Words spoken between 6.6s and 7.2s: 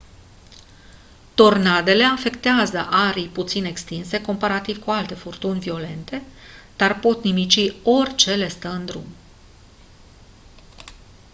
dar